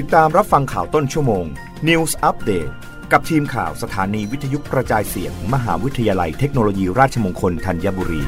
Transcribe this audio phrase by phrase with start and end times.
[0.00, 1.44] ติดตามรับฟังข่าวต้นชั่วโมง
[1.88, 2.72] News Update
[3.12, 8.22] กับทีมข่าวสถานีวิทยุกระจายเสียง มหาวิทยาลัยเทคโนโลยีราชมงคลธัญบุรี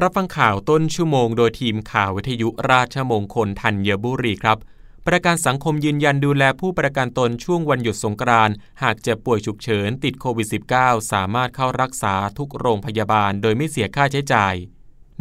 [0.00, 4.58] รับฟังข่าวต้นชั่วโมง โดยทีมข่าววิทยุราชมงคลธัญบุรีครับ
[5.06, 10.48] ประกันสังคมยืนยันดูแลผู้ประกันตนช่วงวันหยุดสงกรานต์หากเจ็บป่วยฉุกเฉินติดโควิด
[10.78, 14.56] -19 สามารถเข้ารักษาทุกโรงพยาบาล โดยไม่เสียค่าใช้จ่าย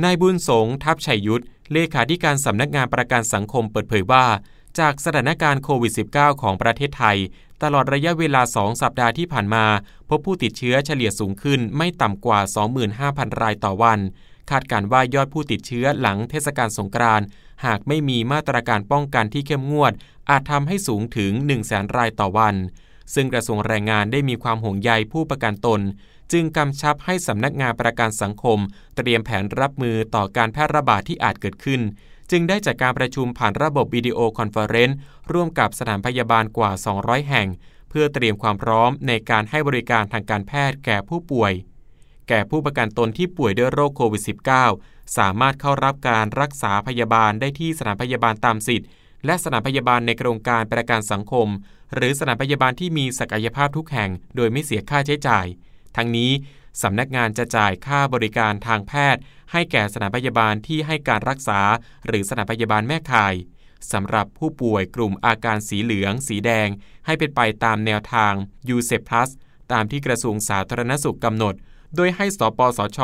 [0.03, 4.25] นายบุญสงทัพชัยยุทธเลขาธิการสำนักงานประกันสังคมเปิดเผยว่า
[4.79, 7.17] จากสถานการณ์โควิด -19 ของประเทศไทย
[7.63, 9.65] ตลอดระยะเวลา 2 สัปดาห์ที่ผ่านมา
[10.09, 12.39] พบผู้ติดเชื้อเฉลี่ยสูงขึ้นไม่ต่ำกว่า
[12.89, 13.99] 25,000 รายต่อวัน
[14.49, 17.25] คาดการว่ายอดผู้ติดเชื้อหลังเทศกาลสงกรานต์
[17.65, 19.93] หากไม่มีมาตรการป้องกันที่เข้มงวด
[20.29, 22.55] อาจทำให้สูงถึง 1 0 0 0 0แสนรายต่อวัน
[23.13, 25.81] ซึ่งกระทรวงแรงงานได้มีความห่วงใยผู้ประกันตน
[26.31, 28.59] จึงกำชับให้สำนักงานประกันสังคม
[28.97, 31.81] เตรียมแผนรับมือต่อการแพร่ระบาดที่อาจเกิดขึ้น
[32.31, 34.97] จึงได้จัดการประชุมผ่านระบบวิดีโอคอนเฟอเรนซ์
[35.31, 37.47] ร่วมกับสถานพยาบาลกว่า 200 แห่ง
[37.89, 41.53] เพื่อเตรียมความพร้อมในการให้บริการทางการแพทย์แก่ผู้ป่วย
[42.29, 44.23] แก่ผู้ประกันตนที่ป่วยด้วยโรคโควิด
[44.67, 48.87] -19 สามารถเข้ารับการรักษาพยาบาลได้ที่สถานพยาบาลตามสิทธิ์
[49.25, 51.47] และสถานพยาบาลในโครงการประกันสังคม
[51.95, 55.45] หรือสถานพยาบาลที่มีศักยภาพทุกแห่ง โดยไม่เสียค่าใช้จ่าย
[55.95, 56.31] ทั้งนี้
[56.81, 61.61] สำนักงานจะจ่ายค่าบริการทางแพทย์ ให้แก่สถานพยาบาลที่ให้การรักษา
[62.07, 63.33] หรือสถานพยาบาลแม่ข่าย
[63.91, 66.67] สำหรับผู้ป่วยกลุ่มอาการสีเหลือง สีแดง
[67.05, 68.33] ให้เป็นไปตามแนวทาง
[68.75, 69.29] u s e p Plus
[69.71, 71.55] ตามที่กระทรวงสาธารณสุขกำหนด
[71.95, 72.99] โดยให้สปสช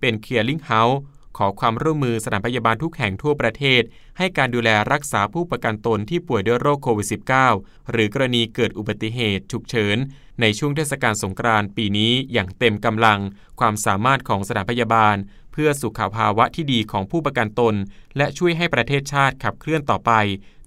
[0.00, 0.96] เป็น Clearing House
[1.38, 3.82] ขอความร่วมมือสถานพยาบาลทุกแห่งทั่วประเทศ
[4.18, 7.08] ให้การดูแลรักษาผู้ประกันตนที่ป่วยด้วยโรคโควิด
[7.50, 9.96] -19 หรือกรณีเกิดอุบัติเหตุฉุกเฉิน
[10.40, 13.20] ในช่วงเทศกาลสงกรานต์ปีนี้อย่างเต็มกำลัง
[13.60, 15.16] ความสามารถของสถานพยาบาล
[15.52, 17.74] เพื่อสุขภาวะที่ดีของผู้ประกันตน
[18.16, 20.12] และช่วยให้ประเทศชาติขับเคลื่อนต่อไป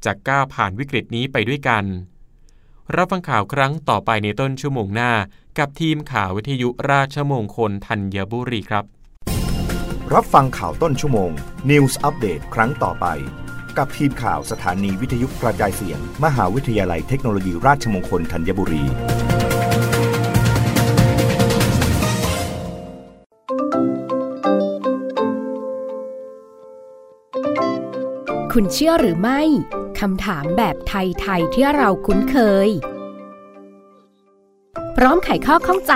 [0.06, 1.84] จากก้าวผ่านวิกฤตนี้ไปด้วยกัน
[2.96, 5.12] รับฟังข่าวครั้งต่อไปในต้นชั่วโมงหน้า
[5.58, 8.86] กับทีมข่าววิทยุราชมงคลธัญบุรีครับ
[10.14, 11.32] รับฟังข่าวต้นชั่วโมง
[11.70, 13.06] News อัปเดตครั้งต่อไป
[13.78, 18.84] กับทีมข่าวสถานีวิทยุกระจายเสียง มหาวิทยาลัยเทคโนโลยีราชมงคลธัญบุรี
[28.54, 29.42] คุณเชื่อหรือไม่
[30.00, 32.38] คำถามแบบไทย ๆ ที่เราคุ้นเค
[32.68, 32.70] ย
[35.00, 35.96] พร้อมไขข้อข้องใจ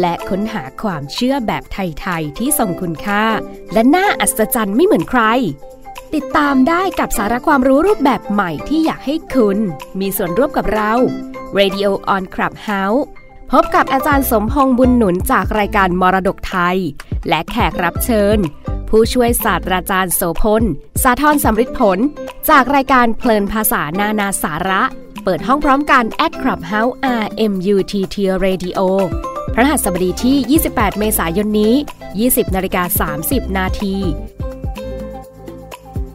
[0.00, 3.24] และค้นหาความเชื่อแบบไทย ๆ ที่ทรงคุณค่า
[3.72, 5.22] และน่าอัศจรรย์ไม่เหมือนใคร
[6.14, 9.58] ติดตามได้กับสาระความรู้รูปแบบใหม่ที่อยากให้คุณ
[10.00, 10.92] มีส่วนร่วมกับเรา
[11.58, 13.02] Radio on Clubhouse
[13.52, 16.76] พบกับอาจารย์สมพงษ์บุญหนุนจากรายการมรดกไทย
[17.28, 18.38] และแขกรับเชิญ
[18.88, 20.62] ผู้ช่วยศาสตราจารย์โสพล
[21.02, 21.98] สาทรสำริดผล
[22.50, 24.82] จากรายการเพลินภาษานานาสาระ
[25.28, 28.78] เปิดห้องพร้อมกัน at Clubhouse RMUTT Radio
[29.54, 31.74] พระหัสบดีที่ 28 เมษายนนี้
[32.14, 33.96] 20นาฬิกา30 นาที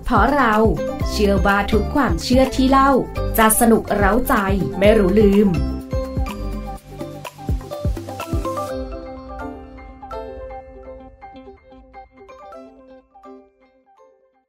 [0.03, 0.55] เพราะเรา
[1.09, 2.91] เชื่อว่าทุกความเชื่อที่เล่า
[3.37, 4.33] จะสนุกเร้าใจ
[4.79, 5.47] ไม่รู้ลืม